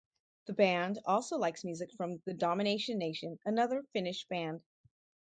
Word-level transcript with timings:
The 0.47 0.53
band 0.53 0.97
also 1.05 1.37
likes 1.37 1.63
music 1.63 1.91
from 1.93 2.23
The 2.25 2.33
Domination 2.33 2.97
Nation, 2.97 3.37
another 3.45 3.83
Finnish 3.93 4.25
band. 4.25 4.63